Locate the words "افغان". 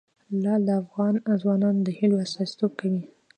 0.81-1.13